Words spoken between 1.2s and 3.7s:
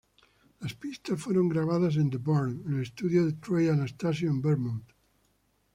fueron grabadas en The Barn, el estudio de Trey